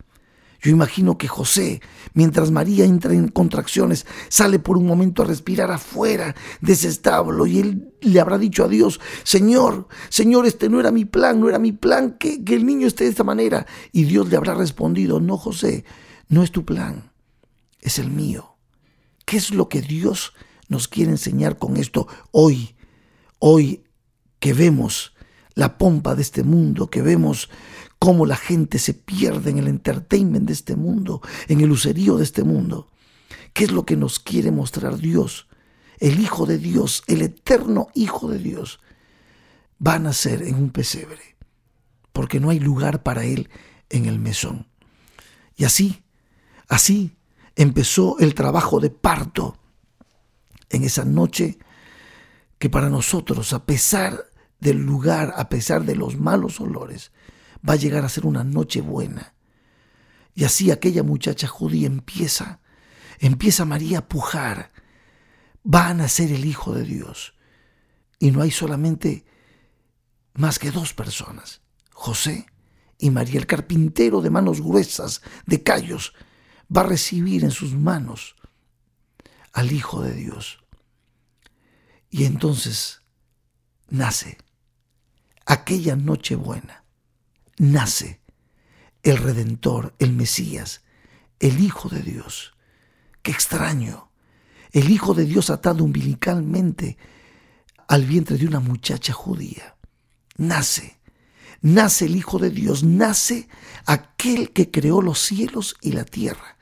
Yo 0.61 0.69
imagino 0.69 1.17
que 1.17 1.27
José, 1.27 1.81
mientras 2.13 2.51
María 2.51 2.85
entra 2.85 3.13
en 3.13 3.29
contracciones, 3.29 4.05
sale 4.27 4.59
por 4.59 4.77
un 4.77 4.85
momento 4.85 5.23
a 5.23 5.25
respirar 5.25 5.71
afuera 5.71 6.35
de 6.59 6.73
ese 6.73 6.87
establo 6.87 7.47
y 7.47 7.59
él 7.59 7.93
le 8.01 8.19
habrá 8.19 8.37
dicho 8.37 8.65
a 8.65 8.67
Dios, 8.67 8.99
Señor, 9.23 9.87
Señor, 10.09 10.45
este 10.45 10.69
no 10.69 10.79
era 10.79 10.91
mi 10.91 11.05
plan, 11.05 11.39
no 11.39 11.49
era 11.49 11.57
mi 11.57 11.71
plan 11.71 12.17
que, 12.19 12.43
que 12.43 12.53
el 12.53 12.65
niño 12.65 12.85
esté 12.85 13.05
de 13.05 13.11
esta 13.11 13.23
manera. 13.23 13.65
Y 13.91 14.03
Dios 14.03 14.29
le 14.29 14.37
habrá 14.37 14.53
respondido, 14.53 15.19
no, 15.19 15.37
José, 15.37 15.85
no 16.27 16.43
es 16.43 16.51
tu 16.51 16.63
plan, 16.65 17.11
es 17.79 17.97
el 17.97 18.11
mío. 18.11 18.57
¿Qué 19.25 19.37
es 19.37 19.51
lo 19.51 19.67
que 19.69 19.81
Dios 19.81 20.33
nos 20.71 20.87
quiere 20.87 21.11
enseñar 21.11 21.57
con 21.57 21.75
esto 21.75 22.07
hoy? 22.31 22.75
Hoy 23.39 23.83
que 24.39 24.53
vemos 24.53 25.13
la 25.53 25.77
pompa 25.77 26.15
de 26.15 26.21
este 26.21 26.43
mundo, 26.43 26.89
que 26.89 27.01
vemos 27.01 27.49
cómo 27.99 28.25
la 28.25 28.37
gente 28.37 28.79
se 28.79 28.93
pierde 28.93 29.51
en 29.51 29.57
el 29.57 29.67
entertainment 29.67 30.47
de 30.47 30.53
este 30.53 30.77
mundo, 30.77 31.21
en 31.49 31.59
el 31.59 31.67
lucerío 31.67 32.15
de 32.15 32.23
este 32.23 32.45
mundo. 32.45 32.87
¿Qué 33.51 33.65
es 33.65 33.71
lo 33.71 33.85
que 33.85 33.97
nos 33.97 34.19
quiere 34.19 34.49
mostrar 34.49 34.97
Dios? 34.97 35.49
El 35.99 36.21
Hijo 36.21 36.45
de 36.45 36.57
Dios, 36.57 37.03
el 37.07 37.21
eterno 37.21 37.89
Hijo 37.93 38.29
de 38.29 38.39
Dios, 38.39 38.79
va 39.85 39.95
a 39.95 39.99
nacer 39.99 40.41
en 40.41 40.55
un 40.55 40.69
pesebre, 40.69 41.35
porque 42.13 42.39
no 42.39 42.49
hay 42.49 42.59
lugar 42.61 43.03
para 43.03 43.25
Él 43.25 43.49
en 43.89 44.05
el 44.05 44.19
mesón. 44.19 44.67
Y 45.57 45.65
así, 45.65 46.01
así 46.69 47.17
empezó 47.57 48.17
el 48.19 48.35
trabajo 48.35 48.79
de 48.79 48.89
parto 48.89 49.57
en 50.71 50.83
esa 50.83 51.05
noche 51.05 51.57
que 52.57 52.69
para 52.69 52.89
nosotros, 52.89 53.53
a 53.53 53.65
pesar 53.65 54.25
del 54.59 54.77
lugar, 54.77 55.33
a 55.35 55.49
pesar 55.49 55.83
de 55.83 55.95
los 55.95 56.17
malos 56.17 56.59
olores, 56.61 57.11
va 57.67 57.73
a 57.73 57.77
llegar 57.77 58.05
a 58.05 58.09
ser 58.09 58.25
una 58.25 58.43
noche 58.43 58.81
buena. 58.81 59.33
Y 60.33 60.43
así 60.43 60.71
aquella 60.71 61.03
muchacha 61.03 61.47
judía 61.47 61.87
empieza, 61.87 62.61
empieza 63.19 63.65
María 63.65 63.99
a 63.99 64.07
pujar, 64.07 64.71
va 65.65 65.87
a 65.87 65.93
nacer 65.93 66.31
el 66.31 66.45
Hijo 66.45 66.73
de 66.73 66.83
Dios. 66.83 67.33
Y 68.19 68.31
no 68.31 68.41
hay 68.41 68.51
solamente 68.51 69.25
más 70.33 70.59
que 70.59 70.71
dos 70.71 70.93
personas, 70.93 71.61
José 71.91 72.45
y 72.97 73.09
María, 73.09 73.39
el 73.39 73.47
carpintero 73.47 74.21
de 74.21 74.29
manos 74.29 74.61
gruesas, 74.61 75.21
de 75.47 75.63
callos, 75.63 76.13
va 76.75 76.81
a 76.81 76.85
recibir 76.85 77.43
en 77.43 77.51
sus 77.51 77.73
manos 77.73 78.35
al 79.51 79.71
Hijo 79.71 80.01
de 80.01 80.13
Dios. 80.13 80.60
Y 82.11 82.25
entonces 82.25 83.01
nace 83.89 84.37
aquella 85.47 85.95
noche 85.95 86.35
buena 86.35 86.81
nace 87.61 88.21
el 89.03 89.17
Redentor, 89.17 89.93
el 89.99 90.13
Mesías, 90.13 90.81
el 91.39 91.59
Hijo 91.59 91.89
de 91.89 92.01
Dios. 92.01 92.53
Qué 93.21 93.31
extraño. 93.31 94.09
El 94.71 94.89
Hijo 94.89 95.13
de 95.13 95.25
Dios 95.25 95.51
atado 95.51 95.83
umbilicalmente 95.83 96.97
al 97.87 98.05
vientre 98.05 98.37
de 98.37 98.47
una 98.47 98.59
muchacha 98.59 99.13
judía. 99.13 99.75
Nace, 100.37 100.99
nace 101.61 102.05
el 102.05 102.15
Hijo 102.15 102.39
de 102.39 102.49
Dios, 102.49 102.83
nace 102.83 103.47
aquel 103.85 104.51
que 104.51 104.71
creó 104.71 105.03
los 105.03 105.19
cielos 105.19 105.75
y 105.81 105.91
la 105.91 106.05
tierra. 106.05 106.57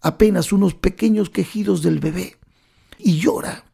Apenas 0.00 0.52
unos 0.52 0.74
pequeños 0.74 1.28
quejidos 1.28 1.82
del 1.82 2.00
bebé. 2.00 2.38
Y 2.98 3.18
llora. 3.18 3.64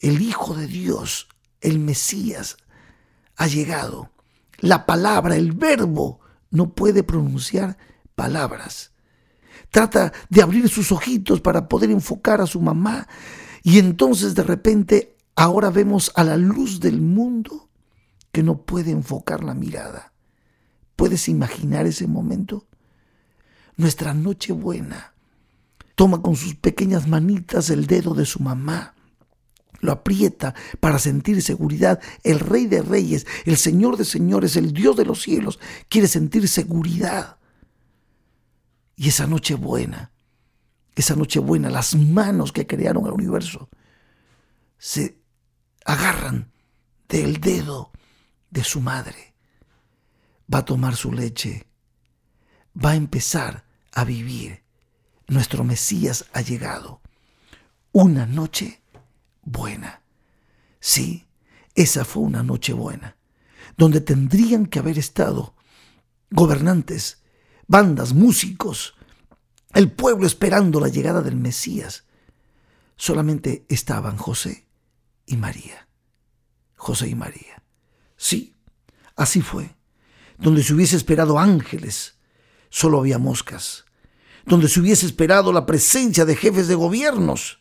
El 0.00 0.22
Hijo 0.22 0.54
de 0.54 0.66
Dios, 0.66 1.28
el 1.60 1.78
Mesías, 1.78 2.56
ha 3.36 3.46
llegado 3.46 4.10
la 4.58 4.86
palabra, 4.86 5.36
el 5.36 5.52
verbo, 5.52 6.20
no 6.50 6.74
puede 6.74 7.02
pronunciar 7.02 7.76
palabras. 8.14 8.92
Trata 9.70 10.12
de 10.30 10.42
abrir 10.42 10.70
sus 10.70 10.90
ojitos 10.90 11.42
para 11.42 11.68
poder 11.68 11.90
enfocar 11.90 12.40
a 12.40 12.46
su 12.46 12.60
mamá 12.62 13.08
y 13.62 13.78
entonces 13.78 14.34
de 14.34 14.42
repente 14.42 15.16
ahora 15.36 15.68
vemos 15.68 16.12
a 16.16 16.24
la 16.24 16.38
luz 16.38 16.80
del 16.80 17.02
mundo 17.02 17.68
que 18.32 18.42
no 18.42 18.62
puede 18.62 18.90
enfocar 18.90 19.44
la 19.44 19.54
mirada. 19.54 20.14
¿Puedes 20.96 21.28
imaginar 21.28 21.86
ese 21.86 22.06
momento? 22.06 22.66
Nuestra 23.76 24.14
noche 24.14 24.52
buena 24.54 25.14
toma 25.94 26.22
con 26.22 26.36
sus 26.36 26.54
pequeñas 26.54 27.06
manitas 27.06 27.68
el 27.68 27.86
dedo 27.86 28.14
de 28.14 28.24
su 28.24 28.42
mamá 28.42 28.94
lo 29.80 29.92
aprieta 29.92 30.54
para 30.78 30.98
sentir 30.98 31.42
seguridad. 31.42 32.00
El 32.22 32.40
Rey 32.40 32.66
de 32.66 32.82
Reyes, 32.82 33.26
el 33.44 33.56
Señor 33.56 33.96
de 33.96 34.04
Señores, 34.04 34.56
el 34.56 34.72
Dios 34.72 34.96
de 34.96 35.04
los 35.04 35.22
cielos, 35.22 35.58
quiere 35.88 36.08
sentir 36.08 36.48
seguridad. 36.48 37.38
Y 38.96 39.08
esa 39.08 39.26
noche 39.26 39.54
buena, 39.54 40.12
esa 40.94 41.16
noche 41.16 41.40
buena, 41.40 41.70
las 41.70 41.94
manos 41.94 42.52
que 42.52 42.66
crearon 42.66 43.06
el 43.06 43.12
universo 43.12 43.68
se 44.78 45.18
agarran 45.84 46.52
del 47.08 47.40
dedo 47.40 47.92
de 48.50 48.64
su 48.64 48.80
madre. 48.80 49.34
Va 50.52 50.58
a 50.58 50.64
tomar 50.64 50.96
su 50.96 51.12
leche, 51.12 51.66
va 52.76 52.90
a 52.90 52.96
empezar 52.96 53.64
a 53.92 54.04
vivir. 54.04 54.62
Nuestro 55.28 55.64
Mesías 55.64 56.26
ha 56.32 56.40
llegado. 56.40 57.00
Una 57.92 58.26
noche 58.26 58.79
buena. 59.50 60.02
Sí, 60.80 61.26
esa 61.74 62.04
fue 62.04 62.22
una 62.22 62.42
noche 62.42 62.72
buena, 62.72 63.16
donde 63.76 64.00
tendrían 64.00 64.66
que 64.66 64.78
haber 64.78 64.98
estado 64.98 65.54
gobernantes, 66.30 67.22
bandas, 67.66 68.12
músicos, 68.14 68.94
el 69.74 69.90
pueblo 69.90 70.26
esperando 70.26 70.80
la 70.80 70.88
llegada 70.88 71.22
del 71.22 71.36
Mesías. 71.36 72.04
Solamente 72.96 73.64
estaban 73.68 74.16
José 74.16 74.66
y 75.26 75.36
María. 75.36 75.88
José 76.76 77.08
y 77.08 77.14
María. 77.14 77.62
Sí, 78.16 78.56
así 79.16 79.40
fue. 79.42 79.76
Donde 80.38 80.62
se 80.62 80.74
hubiese 80.74 80.96
esperado 80.96 81.38
ángeles, 81.38 82.18
solo 82.68 82.98
había 82.98 83.18
moscas. 83.18 83.84
Donde 84.46 84.68
se 84.68 84.80
hubiese 84.80 85.06
esperado 85.06 85.52
la 85.52 85.66
presencia 85.66 86.24
de 86.24 86.34
jefes 86.34 86.66
de 86.66 86.74
gobiernos, 86.74 87.59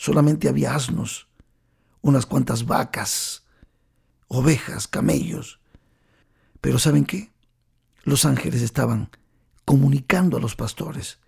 solamente 0.00 0.48
había 0.48 0.74
asnos, 0.74 1.28
unas 2.00 2.24
cuantas 2.24 2.64
vacas, 2.64 3.44
ovejas, 4.28 4.88
camellos. 4.88 5.60
Pero 6.62 6.78
¿saben 6.78 7.04
qué? 7.04 7.30
Los 8.04 8.24
ángeles 8.24 8.62
estaban 8.62 9.10
comunicando 9.66 10.38
a 10.38 10.40
los 10.40 10.56
pastores 10.56 11.18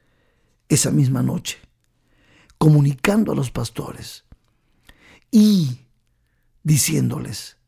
esa 0.70 0.90
misma 0.90 1.22
noche, 1.22 1.58
comunicando 2.56 3.32
a 3.32 3.35
los 3.35 3.50
pastores 3.50 4.24
y 5.30 5.82
diciéndoles, 6.62 7.58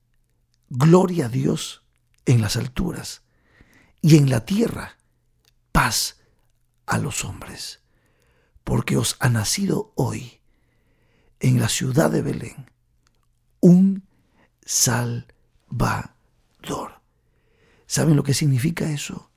gloria 0.71 1.27
a 1.27 1.29
Dios 1.29 1.85
en 2.25 2.41
las 2.41 2.57
alturas 2.57 3.21
y 4.01 4.17
en 4.17 4.31
la 4.31 4.47
tierra, 4.47 4.97
paz 5.71 6.19
a 6.87 6.97
los 6.97 7.27
hombres, 7.27 7.83
porque 8.65 8.97
os 8.97 9.17
ha 9.21 9.29
nacido 9.29 9.93
hoy 9.97 10.41
en 11.45 11.61
la 11.61 11.69
ciudad 11.69 12.11
de 12.11 12.23
Belén 12.23 12.71
un 13.61 14.03
Salvador. 14.65 15.29
¿Saben 17.87 18.17
lo 18.17 18.23
que 18.23 18.33
significa 18.33 18.91
eso? 18.91 19.31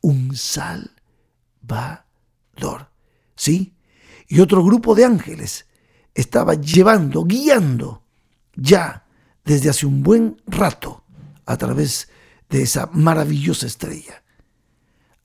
Un 0.00 0.36
Salvador. 0.36 0.90
¿Sí? 3.36 3.76
Y 4.26 4.40
otro 4.40 4.64
grupo 4.64 4.96
de 4.96 5.04
ángeles 5.04 5.66
estaba 6.12 6.54
llevando, 6.54 7.24
guiando 7.24 8.02
ya 8.56 9.06
desde 9.44 9.70
hace 9.70 9.86
un 9.86 10.02
buen 10.02 10.42
rato 10.48 11.04
a 11.46 11.56
través 11.56 12.08
de 12.48 12.62
esa 12.62 12.86
maravillosa 12.86 13.66
estrella 13.66 14.24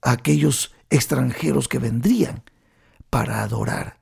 a 0.04 0.12
aquellos 0.12 0.76
extranjeros 0.92 1.68
que 1.68 1.80
vendrían 1.80 2.44
para 3.10 3.42
adorar 3.42 4.00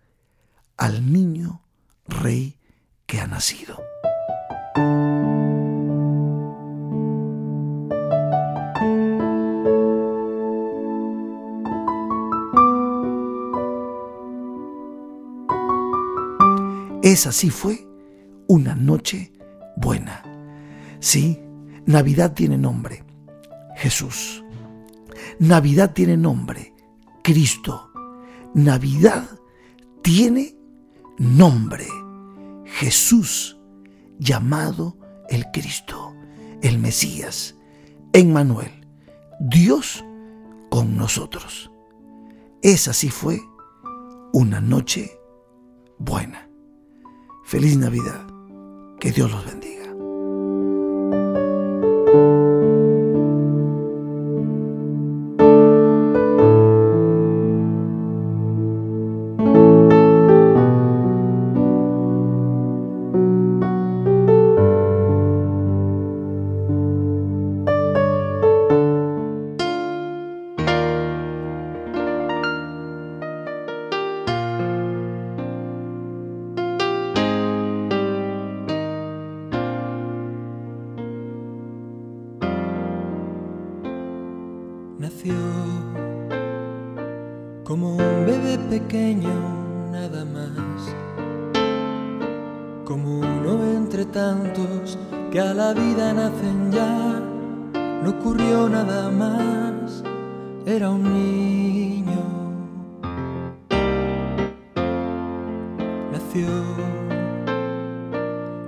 al 0.75 1.09
niño 1.13 1.61
rey 2.07 2.57
que 3.05 3.19
ha 3.19 3.27
nacido. 3.27 3.77
Esa 17.03 17.31
sí 17.31 17.49
fue 17.49 17.87
una 18.47 18.75
noche 18.75 19.31
buena. 19.77 20.23
Sí, 20.99 21.39
Navidad 21.85 22.33
tiene 22.33 22.57
nombre, 22.57 23.05
Jesús. 23.77 24.43
Navidad 25.39 25.93
tiene 25.93 26.17
nombre, 26.17 26.73
Cristo. 27.23 27.91
Navidad 28.53 29.23
tiene 30.01 30.56
nombre, 31.17 31.87
Jesús, 32.65 33.59
llamado 34.19 34.97
el 35.29 35.45
Cristo, 35.51 36.13
el 36.61 36.79
Mesías, 36.79 37.55
Emmanuel, 38.13 38.71
Dios 39.39 40.03
con 40.69 40.97
nosotros. 40.97 41.71
Esa 42.61 42.93
sí 42.93 43.09
fue 43.09 43.39
una 44.33 44.59
noche 44.61 45.19
buena. 45.99 46.49
Feliz 47.45 47.77
Navidad. 47.77 48.25
Que 48.99 49.11
Dios 49.11 49.31
los 49.31 49.45
bendiga. 49.45 49.86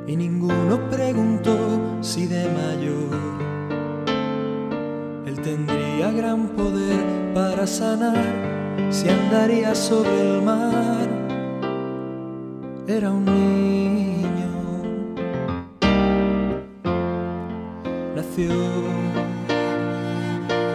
Y 0.10 0.16
ninguno 0.18 0.90
preguntó 0.90 1.58
si 2.02 2.26
de 2.26 2.44
mayor. 2.50 3.40
Tendría 5.44 6.12
gran 6.12 6.50
poder 6.50 7.34
para 7.34 7.66
sanar 7.66 8.26
si 8.90 9.08
andaría 9.08 9.74
sobre 9.74 10.20
el 10.20 10.42
mar. 10.42 11.08
Era 12.86 13.10
un 13.10 13.26
niño, 13.26 14.52
nació 18.16 18.52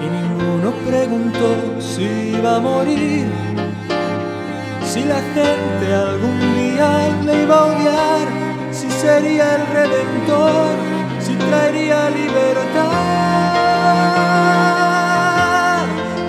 y 0.02 0.06
ninguno 0.18 0.72
preguntó 0.88 1.80
si 1.80 2.04
iba 2.38 2.56
a 2.56 2.60
morir, 2.60 3.26
si 4.82 5.04
la 5.04 5.20
gente 5.36 5.94
algún 5.94 6.38
día 6.56 6.88
le 7.26 7.42
iba 7.42 7.58
a 7.58 7.64
odiar, 7.66 8.43
sería 9.04 9.46
el 9.56 9.64
redentor, 9.78 10.72
si 11.20 11.34
traería 11.34 12.08
libertad. 12.08 12.90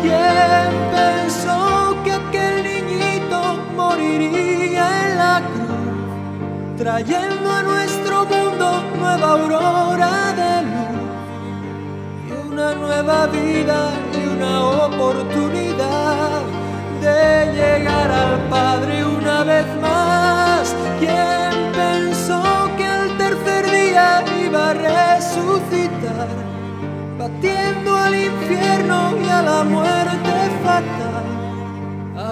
¿Quién 0.03 0.69
pensó 0.97 1.59
que 2.03 2.11
aquel 2.21 2.55
niñito 2.69 3.39
moriría 3.81 4.85
en 5.05 5.11
la 5.23 5.35
cruz, 5.51 6.77
trayendo 6.77 7.47
a 7.59 7.63
nuestro 7.71 8.15
mundo 8.33 8.67
nueva 8.99 9.27
aurora 9.37 10.13
de 10.41 10.53
luz 10.71 11.03
y 12.27 12.31
una 12.51 12.69
nueva 12.83 13.17
vida 13.27 13.79
y 14.19 14.21
una 14.35 14.53
oportunidad 14.87 16.41
de 17.05 17.19
llegar 17.57 18.09
al 18.11 18.35
Padre 18.49 19.05
una 19.05 19.37
vez 19.45 19.67
más? 19.81 19.94
Batiendo 27.25 27.97
al 27.97 28.13
infierno 28.13 28.97
y 29.19 29.29
a 29.29 29.41
la 29.41 29.63
muerte 29.63 30.35
fatal, 30.63 31.25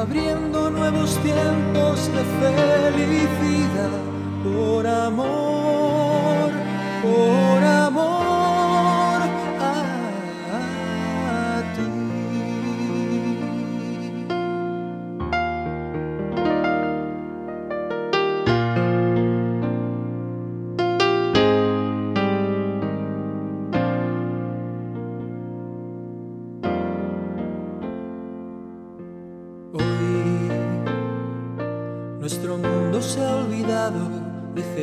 abriendo 0.01 0.69
nuevos 0.69 1.17
tiempos 1.23 1.97
de 2.15 2.23
felicidad. 2.41 3.97
Por 4.43 4.86
amor, 4.86 6.51
por 7.01 7.63
amor 7.63 8.42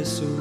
Jesús. 0.01 0.41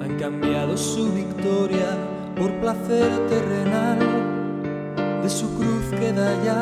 Han 0.00 0.16
cambiado 0.16 0.76
su 0.76 1.12
victoria 1.12 1.98
por 2.38 2.52
placer 2.60 3.10
terrenal. 3.28 3.98
De 5.24 5.28
su 5.28 5.52
cruz 5.56 5.86
queda 5.98 6.28
ya 6.44 6.60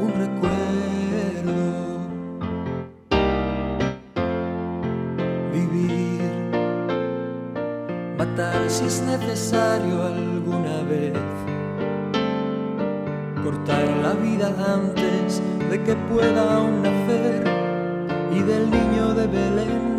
un 0.00 0.12
recuerdo. 0.24 1.58
Vivir, 5.52 6.30
matar 8.16 8.70
si 8.70 8.84
es 8.84 9.02
necesario 9.02 10.04
alguna 10.04 10.82
vez 10.84 11.18
cortar 13.42 13.88
la 14.04 14.12
vida 14.12 14.54
antes 14.78 15.42
de 15.68 15.82
que 15.82 15.96
pueda 16.08 16.56
aún 16.56 16.82
nacer 16.82 17.47
del 18.48 18.70
niño 18.70 19.12
de 19.12 19.26
Belén 19.26 19.98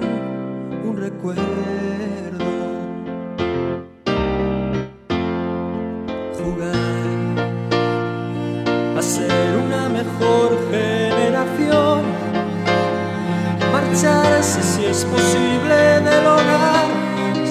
un 0.84 0.98
recuerdo. 0.98 2.46
Jugar 6.40 7.36
a 8.98 9.02
ser 9.02 9.56
una 9.66 9.88
mejor 9.90 10.50
generación, 10.72 12.02
marcharse 13.72 14.64
si 14.64 14.86
es 14.86 15.06
posible 15.06 15.76
del 16.10 16.26
hogar, 16.26 16.88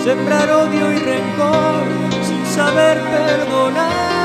sembrar 0.05 0.51
odio 0.51 0.91
y 0.91 0.99
rencor 0.99 1.85
sin 2.27 2.45
saber 2.45 2.99
perdonar. 2.99 4.18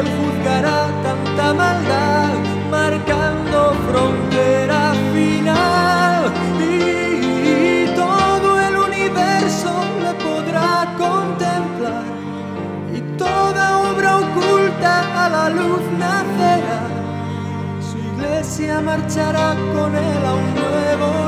Él 0.00 0.06
juzgará 0.18 0.88
tanta 1.02 1.54
maldad, 1.54 2.30
marcando 2.70 3.74
frontera 3.88 4.92
final 5.12 6.32
y 6.60 7.86
todo 7.94 8.60
el 8.60 8.76
universo 8.76 9.70
le 10.02 10.12
podrá 10.24 10.92
contemplar 10.98 12.04
y 12.92 13.00
toda 13.16 13.78
obra 13.90 14.18
oculta 14.18 15.24
a 15.24 15.28
la 15.28 15.48
luz 15.48 15.82
nacerá. 15.98 16.82
Su 17.88 17.98
iglesia 17.98 18.80
marchará 18.80 19.54
con 19.74 19.94
él 19.94 20.22
a 20.26 20.34
un 20.34 20.54
nuevo 20.54 21.23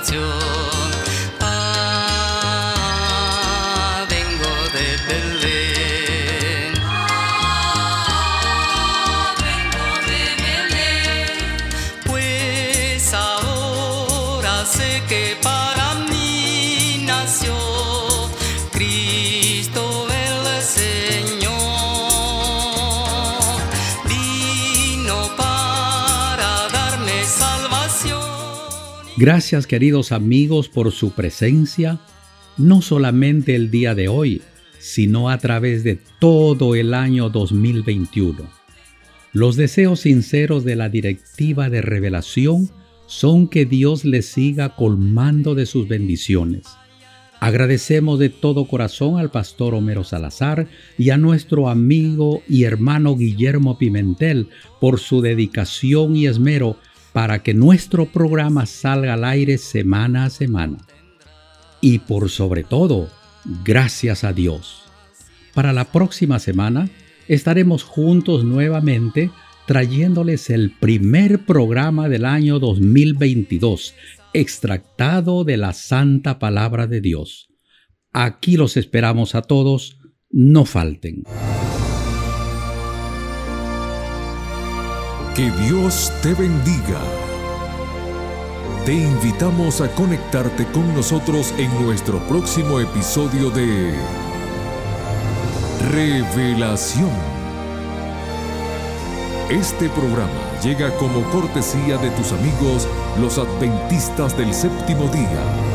canción. 0.00 0.24
Ah, 1.40 2.76
vengo 4.08 4.48
de 4.72 4.96
Belén. 5.06 6.72
Pues 12.06 13.12
ahora 13.12 14.64
sé 14.64 15.02
que 15.06 15.36
Gracias 29.20 29.66
queridos 29.66 30.12
amigos 30.12 30.70
por 30.70 30.92
su 30.92 31.10
presencia, 31.10 32.00
no 32.56 32.80
solamente 32.80 33.54
el 33.54 33.70
día 33.70 33.94
de 33.94 34.08
hoy, 34.08 34.40
sino 34.78 35.28
a 35.28 35.36
través 35.36 35.84
de 35.84 35.98
todo 36.18 36.74
el 36.74 36.94
año 36.94 37.28
2021. 37.28 38.48
Los 39.34 39.56
deseos 39.56 40.00
sinceros 40.00 40.64
de 40.64 40.74
la 40.74 40.88
directiva 40.88 41.68
de 41.68 41.82
revelación 41.82 42.70
son 43.04 43.46
que 43.46 43.66
Dios 43.66 44.06
les 44.06 44.24
siga 44.24 44.74
colmando 44.74 45.54
de 45.54 45.66
sus 45.66 45.86
bendiciones. 45.86 46.64
Agradecemos 47.40 48.18
de 48.18 48.30
todo 48.30 48.64
corazón 48.64 49.18
al 49.18 49.30
pastor 49.30 49.74
Homero 49.74 50.02
Salazar 50.02 50.66
y 50.96 51.10
a 51.10 51.18
nuestro 51.18 51.68
amigo 51.68 52.42
y 52.48 52.64
hermano 52.64 53.16
Guillermo 53.16 53.76
Pimentel 53.76 54.48
por 54.80 54.98
su 54.98 55.20
dedicación 55.20 56.16
y 56.16 56.26
esmero 56.26 56.78
para 57.12 57.42
que 57.42 57.54
nuestro 57.54 58.06
programa 58.06 58.66
salga 58.66 59.14
al 59.14 59.24
aire 59.24 59.58
semana 59.58 60.24
a 60.24 60.30
semana. 60.30 60.78
Y 61.80 62.00
por 62.00 62.30
sobre 62.30 62.64
todo, 62.64 63.08
gracias 63.64 64.24
a 64.24 64.32
Dios. 64.32 64.84
Para 65.54 65.72
la 65.72 65.86
próxima 65.86 66.38
semana 66.38 66.88
estaremos 67.26 67.82
juntos 67.82 68.44
nuevamente 68.44 69.30
trayéndoles 69.66 70.50
el 70.50 70.72
primer 70.72 71.44
programa 71.44 72.08
del 72.08 72.24
año 72.24 72.58
2022, 72.58 73.94
extractado 74.32 75.44
de 75.44 75.56
la 75.56 75.72
Santa 75.72 76.38
Palabra 76.38 76.86
de 76.86 77.00
Dios. 77.00 77.48
Aquí 78.12 78.56
los 78.56 78.76
esperamos 78.76 79.34
a 79.34 79.42
todos, 79.42 79.98
no 80.30 80.64
falten. 80.64 81.22
Que 85.34 85.48
Dios 85.52 86.12
te 86.22 86.34
bendiga. 86.34 87.00
Te 88.84 88.92
invitamos 88.94 89.80
a 89.80 89.88
conectarte 89.94 90.66
con 90.66 90.92
nosotros 90.92 91.54
en 91.56 91.70
nuestro 91.84 92.18
próximo 92.26 92.80
episodio 92.80 93.50
de 93.50 93.94
Revelación. 95.92 97.10
Este 99.50 99.88
programa 99.90 100.60
llega 100.64 100.94
como 100.96 101.22
cortesía 101.30 101.96
de 101.98 102.10
tus 102.10 102.32
amigos 102.32 102.88
los 103.20 103.38
adventistas 103.38 104.36
del 104.36 104.52
séptimo 104.52 105.04
día. 105.08 105.69